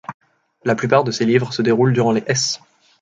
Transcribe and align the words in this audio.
La 0.63 0.73
plupart 0.73 1.03
de 1.03 1.11
ses 1.11 1.25
livres 1.27 1.53
se 1.53 1.61
déroulent 1.61 1.93
durant 1.93 2.11
les 2.11 2.23
s. 2.25 2.59